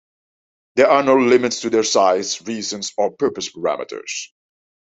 [0.77, 4.31] There are no limits to their size, reasons, or purpose parameters.